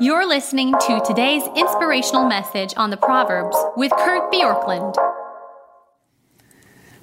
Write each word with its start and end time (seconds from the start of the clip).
You're 0.00 0.28
listening 0.28 0.74
to 0.86 1.02
today's 1.04 1.42
inspirational 1.56 2.28
message 2.28 2.72
on 2.76 2.90
the 2.90 2.96
Proverbs 2.96 3.56
with 3.76 3.90
Kurt 3.90 4.30
Bjorklund. 4.30 4.94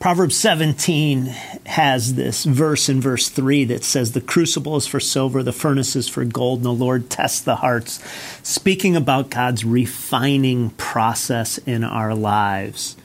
Proverbs 0.00 0.36
17 0.36 1.26
has 1.66 2.16
this 2.16 2.42
verse 2.42 2.88
in 2.88 3.00
verse 3.00 3.28
3 3.28 3.62
that 3.66 3.84
says, 3.84 4.10
The 4.10 4.20
crucible 4.20 4.74
is 4.74 4.88
for 4.88 4.98
silver, 4.98 5.44
the 5.44 5.52
furnace 5.52 5.94
is 5.94 6.08
for 6.08 6.24
gold, 6.24 6.58
and 6.58 6.66
the 6.66 6.72
Lord 6.72 7.08
tests 7.08 7.40
the 7.40 7.56
hearts. 7.56 8.00
Speaking 8.42 8.96
about 8.96 9.30
God's 9.30 9.64
refining 9.64 10.70
process 10.70 11.58
in 11.58 11.84
our 11.84 12.12
lives. 12.12 12.96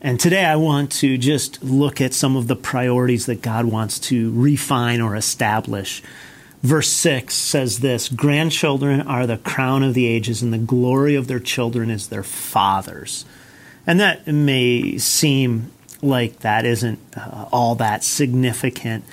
And 0.00 0.18
today 0.18 0.46
I 0.46 0.56
want 0.56 0.92
to 0.92 1.18
just 1.18 1.62
look 1.62 2.00
at 2.00 2.14
some 2.14 2.38
of 2.38 2.46
the 2.46 2.56
priorities 2.56 3.26
that 3.26 3.42
God 3.42 3.66
wants 3.66 3.98
to 3.98 4.32
refine 4.32 5.02
or 5.02 5.14
establish 5.14 6.02
Verse 6.62 6.88
6 6.88 7.34
says 7.34 7.80
this 7.80 8.08
Grandchildren 8.08 9.00
are 9.00 9.26
the 9.26 9.38
crown 9.38 9.82
of 9.82 9.94
the 9.94 10.06
ages, 10.06 10.42
and 10.42 10.52
the 10.52 10.58
glory 10.58 11.14
of 11.14 11.26
their 11.26 11.40
children 11.40 11.90
is 11.90 12.08
their 12.08 12.22
fathers. 12.22 13.24
And 13.86 13.98
that 13.98 14.26
may 14.26 14.98
seem 14.98 15.70
like 16.02 16.40
that 16.40 16.66
isn't 16.66 16.98
uh, 17.16 17.46
all 17.50 17.74
that 17.76 18.04
significant. 18.04 19.04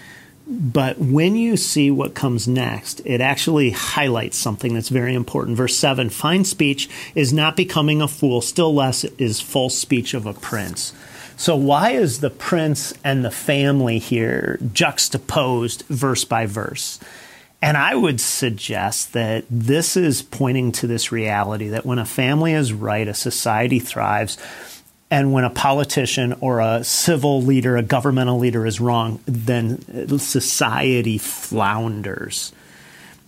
But 0.49 0.97
when 0.97 1.35
you 1.35 1.57
see 1.57 1.91
what 1.91 2.15
comes 2.15 2.47
next, 2.47 3.01
it 3.05 3.19
actually 3.19 3.71
highlights 3.71 4.37
something 4.37 4.73
that's 4.73 4.87
very 4.89 5.13
important. 5.13 5.57
Verse 5.57 5.77
7 5.77 6.09
Fine 6.09 6.45
speech 6.45 6.89
is 7.15 7.33
not 7.33 7.57
becoming 7.57 8.01
a 8.01 8.07
fool, 8.07 8.41
still 8.41 8.73
less 8.73 9.03
is 9.03 9.41
false 9.41 9.77
speech 9.77 10.13
of 10.13 10.25
a 10.25 10.33
prince. 10.33 10.93
So, 11.35 11.55
why 11.55 11.91
is 11.91 12.19
the 12.19 12.29
prince 12.29 12.93
and 13.03 13.23
the 13.23 13.31
family 13.31 13.99
here 13.99 14.59
juxtaposed 14.73 15.83
verse 15.87 16.23
by 16.23 16.45
verse? 16.45 16.99
And 17.61 17.75
I 17.75 17.95
would 17.95 18.21
suggest 18.21 19.13
that 19.13 19.45
this 19.49 19.97
is 19.97 20.21
pointing 20.21 20.71
to 20.73 20.87
this 20.87 21.11
reality 21.11 21.69
that 21.69 21.85
when 21.85 21.99
a 21.99 22.05
family 22.05 22.53
is 22.53 22.71
right, 22.71 23.07
a 23.07 23.13
society 23.13 23.79
thrives. 23.79 24.37
And 25.09 25.31
when 25.31 25.45
a 25.45 25.49
politician 25.49 26.35
or 26.41 26.59
a 26.59 26.83
civil 26.83 27.41
leader, 27.41 27.77
a 27.77 27.81
governmental 27.81 28.37
leader 28.37 28.65
is 28.65 28.79
wrong, 28.79 29.21
then 29.25 29.79
society 30.19 31.17
flounders. 31.17 32.51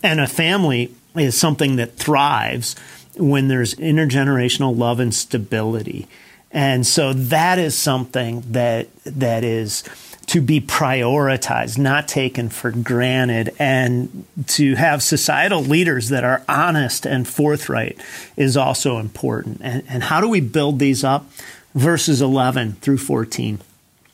And 0.03 0.19
a 0.19 0.27
family 0.27 0.93
is 1.16 1.39
something 1.39 1.77
that 1.77 1.95
thrives 1.95 2.75
when 3.16 3.47
there's 3.47 3.75
intergenerational 3.75 4.77
love 4.77 4.99
and 4.99 5.14
stability. 5.14 6.08
And 6.52 6.86
so 6.86 7.14
that 7.14 7.59
is 7.59 7.75
something 7.75 8.43
that 8.49 8.88
that 9.03 9.43
is 9.43 9.83
to 10.30 10.41
be 10.41 10.61
prioritized, 10.61 11.80
not 11.80 12.08
taken 12.08 12.49
for 12.49 12.69
granted, 12.69 13.52
and 13.58 14.25
to 14.45 14.75
have 14.75 15.02
societal 15.02 15.63
leaders 15.63 16.09
that 16.09 16.23
are 16.23 16.44
honest 16.47 17.08
and 17.08 17.27
forthright 17.27 17.99
is 18.38 18.55
also 18.55 18.99
important. 18.99 19.59
And, 19.63 19.83
and 19.89 20.03
how 20.03 20.21
do 20.21 20.30
we 20.30 20.39
build 20.39 20.77
these 20.77 21.03
up? 21.03 21.25
Verses 21.73 22.21
11 22.21 22.73
through 22.73 22.99
14. 22.99 23.59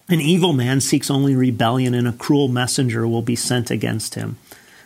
An 0.08 0.22
evil 0.22 0.54
man 0.54 0.80
seeks 0.80 1.12
only 1.12 1.36
rebellion, 1.36 1.94
and 1.94 2.08
a 2.08 2.14
cruel 2.14 2.48
messenger 2.48 3.06
will 3.06 3.22
be 3.22 3.36
sent 3.36 3.70
against 3.70 4.16
him. 4.16 4.38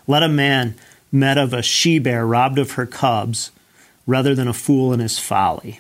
Let 0.08 0.24
a 0.24 0.30
man 0.30 0.74
met 1.12 1.38
of 1.38 1.54
a 1.54 1.62
she 1.62 2.00
bear 2.00 2.26
robbed 2.26 2.58
of 2.58 2.72
her 2.72 2.88
cubs 2.88 3.52
rather 4.08 4.34
than 4.34 4.48
a 4.48 4.54
fool 4.54 4.94
in 4.94 5.00
his 5.00 5.20
folly. 5.20 5.80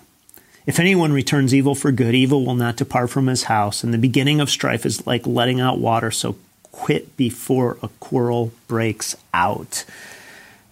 If 0.69 0.79
anyone 0.79 1.11
returns 1.11 1.51
evil 1.51 1.73
for 1.73 1.91
good, 1.91 2.13
evil 2.13 2.45
will 2.45 2.53
not 2.53 2.77
depart 2.77 3.09
from 3.09 3.25
his 3.25 3.45
house, 3.45 3.83
and 3.83 3.91
the 3.91 3.97
beginning 3.97 4.39
of 4.39 4.51
strife 4.51 4.85
is 4.85 5.07
like 5.07 5.25
letting 5.25 5.59
out 5.59 5.79
water, 5.79 6.11
so 6.11 6.35
quit 6.71 7.17
before 7.17 7.79
a 7.81 7.87
quarrel 7.99 8.51
breaks 8.67 9.15
out. 9.33 9.83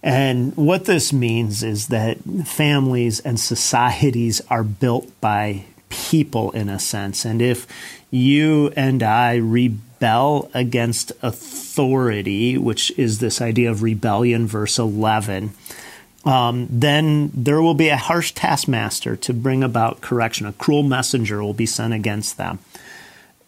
And 0.04 0.56
what 0.56 0.86
this 0.86 1.12
means 1.12 1.64
is 1.64 1.88
that 1.88 2.20
families 2.46 3.22
and 3.22 3.40
societies 3.40 4.40
are 4.52 4.64
built 4.64 5.20
by 5.20 5.64
people 5.90 6.52
in 6.52 6.70
a 6.70 6.78
sense. 6.78 7.26
And 7.26 7.42
if 7.42 7.66
you 8.12 8.72
and 8.76 9.02
I 9.02 9.38
rebel 9.38 10.52
against 10.54 11.12
authority, 11.24 12.56
which 12.56 12.92
is 13.00 13.18
this 13.18 13.42
idea 13.42 13.72
of 13.72 13.82
rebellion, 13.82 14.46
verse 14.46 14.78
11, 14.78 15.56
um, 16.28 16.68
then 16.70 17.32
there 17.34 17.62
will 17.62 17.74
be 17.74 17.88
a 17.88 17.96
harsh 17.96 18.34
taskmaster 18.34 19.16
to 19.16 19.34
bring 19.34 19.64
about 19.64 20.02
correction. 20.02 20.46
A 20.46 20.54
cruel 20.54 20.84
messenger 20.84 21.42
will 21.42 21.54
be 21.54 21.66
sent 21.66 21.94
against 21.94 22.36
them. 22.38 22.60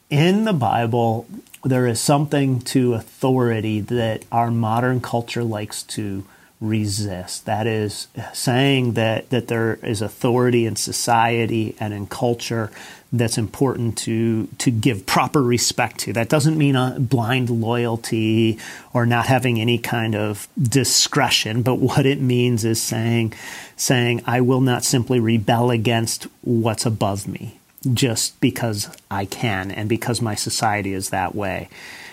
In 0.09 0.45
the 0.45 0.53
Bible, 0.53 1.27
there 1.63 1.85
is 1.85 1.99
something 1.99 2.61
to 2.61 2.93
authority 2.93 3.81
that 3.81 4.23
our 4.31 4.49
modern 4.49 5.01
culture 5.01 5.43
likes 5.43 5.83
to 5.83 6.23
resist. 6.61 7.45
That 7.45 7.67
is 7.67 8.07
saying 8.33 8.93
that, 8.93 9.29
that 9.29 9.47
there 9.47 9.75
is 9.81 10.01
authority 10.01 10.65
in 10.65 10.75
society 10.75 11.75
and 11.79 11.93
in 11.93 12.07
culture 12.07 12.71
that's 13.11 13.37
important 13.37 13.97
to 13.97 14.47
to 14.59 14.69
give 14.69 15.05
proper 15.05 15.41
respect 15.41 15.99
to. 15.99 16.13
That 16.13 16.29
doesn't 16.29 16.57
mean 16.57 16.75
a 16.75 16.97
blind 16.99 17.49
loyalty 17.49 18.59
or 18.93 19.05
not 19.05 19.25
having 19.25 19.59
any 19.59 19.77
kind 19.77 20.15
of 20.15 20.47
discretion, 20.61 21.63
but 21.63 21.75
what 21.75 22.05
it 22.05 22.21
means 22.21 22.63
is 22.65 22.81
saying 22.81 23.33
saying 23.75 24.21
I 24.25 24.41
will 24.41 24.61
not 24.61 24.83
simply 24.83 25.19
rebel 25.19 25.71
against 25.71 26.27
what's 26.41 26.85
above 26.85 27.27
me 27.27 27.59
just 27.93 28.39
because 28.41 28.95
I 29.09 29.25
can 29.25 29.71
and 29.71 29.89
because 29.89 30.21
my 30.21 30.35
society 30.35 30.93
is 30.93 31.09
that 31.09 31.33
way. 31.33 31.69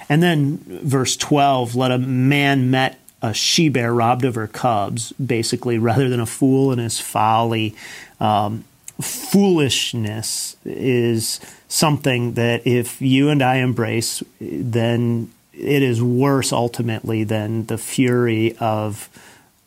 And 0.08 0.22
then 0.22 0.58
verse 0.66 1.16
12, 1.16 1.74
let 1.74 1.90
a 1.90 1.98
man 1.98 2.70
met 2.70 3.00
a 3.26 3.34
she 3.34 3.68
bear 3.68 3.92
robbed 3.92 4.24
of 4.24 4.34
her 4.34 4.46
cubs, 4.46 5.12
basically, 5.12 5.78
rather 5.78 6.08
than 6.08 6.20
a 6.20 6.26
fool 6.26 6.72
in 6.72 6.78
his 6.78 7.00
folly. 7.00 7.74
Um, 8.20 8.64
foolishness 9.00 10.56
is 10.64 11.40
something 11.68 12.34
that 12.34 12.66
if 12.66 13.02
you 13.02 13.28
and 13.28 13.42
I 13.42 13.56
embrace, 13.56 14.22
then 14.40 15.30
it 15.52 15.82
is 15.82 16.02
worse 16.02 16.52
ultimately 16.52 17.24
than 17.24 17.66
the 17.66 17.78
fury 17.78 18.56
of 18.58 19.08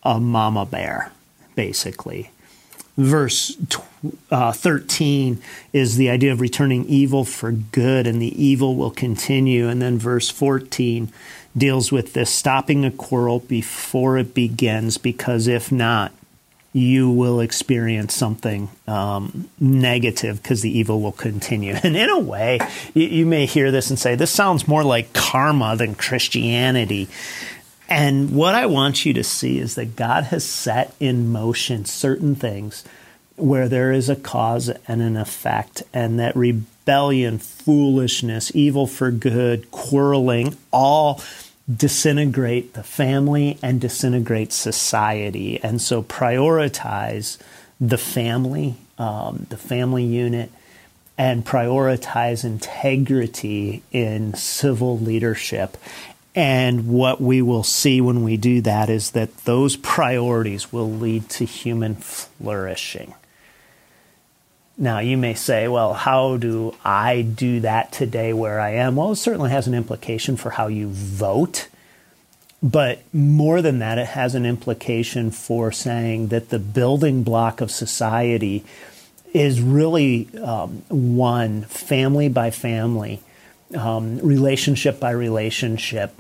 a 0.04 0.20
mama 0.20 0.66
bear, 0.66 1.12
basically. 1.56 2.32
Verse 2.98 3.56
uh, 4.30 4.52
13 4.52 5.42
is 5.74 5.96
the 5.96 6.10
idea 6.10 6.32
of 6.32 6.42
returning 6.42 6.86
evil 6.86 7.24
for 7.24 7.52
good, 7.52 8.08
and 8.08 8.22
the 8.22 8.44
evil 8.44 8.76
will 8.76 8.92
continue. 8.92 9.68
And 9.68 9.82
then 9.82 9.98
verse 9.98 10.30
14 10.30 11.12
deals 11.60 11.92
with 11.92 12.14
this 12.14 12.30
stopping 12.30 12.86
a 12.86 12.92
quarrel 12.92 13.40
before 13.40 14.18
it 14.18 14.34
begins, 14.34 14.98
because 14.98 15.48
if 15.48 15.72
not, 15.72 16.12
you 16.72 17.10
will 17.10 17.40
experience 17.40 18.14
something 18.14 18.70
um, 18.88 19.50
negative 19.60 20.42
because 20.42 20.62
the 20.62 20.78
evil 20.78 21.02
will 21.02 21.12
continue. 21.12 21.76
And 21.84 21.96
in 21.96 22.10
a 22.10 22.20
way, 22.20 22.60
you, 22.94 23.08
you, 23.08 23.26
may 23.26 23.46
hear 23.46 23.72
this 23.72 23.90
and 23.90 23.98
say, 23.98 24.16
this 24.16 24.32
sounds 24.32 24.68
more 24.68 24.84
like 24.84 25.14
karma 25.14 25.76
than 25.76 25.96
Christianity. 25.96 27.08
And 27.88 28.36
what 28.36 28.54
I 28.54 28.68
want 28.68 29.06
you 29.06 29.14
to 29.14 29.24
see 29.24 29.58
is 29.58 29.76
that 29.76 29.96
God 29.96 30.26
has 30.26 30.46
set 30.46 30.94
in 31.00 31.32
motion 31.32 31.86
certain 31.86 32.36
things 32.36 32.84
where 33.36 33.68
there 33.68 33.92
is 33.92 34.10
a 34.10 34.16
cause 34.16 34.70
and 34.88 35.02
an 35.02 35.16
effect, 35.16 35.82
and 35.94 36.20
that 36.20 36.36
rebellion, 36.36 37.40
foolishness, 37.40 38.52
evil 38.54 38.86
for 38.86 39.12
good, 39.12 39.72
quarreling, 39.72 40.58
all 40.72 41.22
disintegrate 41.74 42.74
the 42.74 42.84
family 42.84 43.58
and 43.62 43.80
disintegrate 43.80 44.52
society. 44.52 45.62
And 45.62 45.82
so 45.82 46.02
prioritize 46.02 47.38
the 47.80 47.98
family, 47.98 48.76
um, 48.98 49.46
the 49.50 49.58
family 49.58 50.04
unit, 50.04 50.52
and 51.18 51.46
prioritize 51.46 52.44
integrity 52.44 53.84
in 53.92 54.34
civil 54.34 54.98
leadership. 54.98 55.78
And 56.34 56.88
what 56.88 57.20
we 57.20 57.42
will 57.42 57.64
see 57.64 58.00
when 58.00 58.24
we 58.24 58.38
do 58.38 58.62
that 58.62 58.90
is 58.90 59.12
that 59.12 59.36
those 59.40 59.76
priorities 59.76 60.72
will 60.72 60.90
lead 60.90 61.28
to 61.32 61.46
human 61.46 61.96
flourishing. 61.96 63.14
Now, 64.82 65.00
you 65.00 65.18
may 65.18 65.34
say, 65.34 65.68
well, 65.68 65.94
how 65.94 66.38
do 66.38 66.74
I 66.86 67.22
do 67.22 67.60
that 67.60 67.92
today 67.92 68.32
where 68.32 68.62
I 68.62 68.76
am? 68.76 68.96
Well, 68.96 69.12
it 69.12 69.18
certainly 69.18 69.50
has 69.50 69.68
an 69.68 69.74
implication 69.74 70.38
for 70.38 70.52
how 70.52 70.68
you 70.68 70.88
vote. 70.88 71.68
But 72.64 73.02
more 73.14 73.62
than 73.62 73.80
that, 73.80 73.98
it 73.98 74.08
has 74.08 74.36
an 74.36 74.46
implication 74.46 75.32
for 75.32 75.74
saying 75.74 76.30
that 76.30 76.48
the 76.48 76.60
building 76.60 77.24
block 77.24 77.60
of 77.60 77.72
society 77.72 78.64
is 79.34 79.62
really 79.62 80.30
um, 80.42 80.82
one 80.88 81.64
family 81.64 82.30
by 82.30 82.50
family, 82.50 83.20
um, 83.76 84.20
relationship 84.20 84.98
by 84.98 85.12
relationship, 85.12 86.16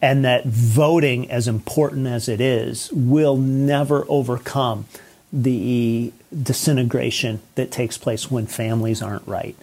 and 0.00 0.24
that 0.24 0.44
voting, 0.46 1.28
as 1.28 1.48
important 1.48 2.06
as 2.06 2.28
it 2.28 2.40
is, 2.40 2.88
will 2.92 3.36
never 3.36 4.04
overcome 4.08 4.86
the 5.32 6.12
disintegration 6.42 7.40
that 7.56 7.70
takes 7.70 7.98
place 7.98 8.30
when 8.30 8.46
families 8.46 9.02
aren't 9.02 9.26
right. 9.26 9.56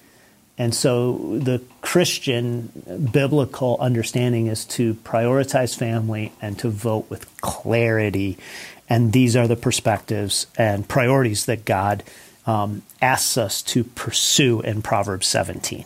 and 0.58 0.76
so 0.76 1.38
the 1.40 1.62
Christian 1.82 2.70
biblical 3.12 3.78
understanding 3.80 4.48
is 4.48 4.66
to 4.66 4.94
prioritize 4.96 5.76
family 5.76 6.32
and 6.42 6.60
to 6.60 6.70
vote 6.70 7.10
with 7.10 7.26
clarity. 7.42 8.38
And 8.88 9.14
these 9.14 9.36
are 9.36 9.48
the 9.48 9.56
perspectives 9.56 10.46
and 10.58 10.88
priorities 10.88 11.46
that 11.46 11.66
God 11.66 12.04
um, 12.46 12.84
asks 13.02 13.38
us 13.38 13.62
to 13.64 13.84
pursue 13.84 14.62
in 14.62 14.82
Proverbs 14.82 15.28
17. 15.28 15.86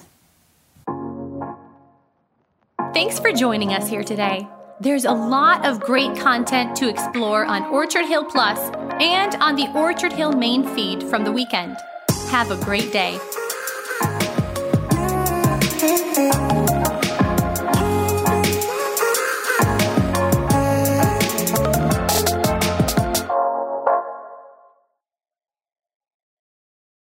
Thanks 2.93 3.19
for 3.19 3.31
joining 3.31 3.73
us 3.73 3.87
here 3.87 4.03
today. 4.03 4.47
There's 4.79 5.05
a 5.05 5.11
lot 5.11 5.65
of 5.65 5.79
great 5.79 6.17
content 6.17 6.75
to 6.77 6.89
explore 6.89 7.45
on 7.45 7.63
Orchard 7.65 8.05
Hill 8.05 8.25
Plus 8.25 8.59
and 8.99 9.35
on 9.35 9.55
the 9.55 9.67
Orchard 9.73 10.13
Hill 10.13 10.31
main 10.31 10.67
feed 10.75 11.03
from 11.03 11.23
the 11.23 11.31
weekend. 11.31 11.77
Have 12.29 12.51
a 12.51 12.57
great 12.63 12.91
day. 12.91 13.17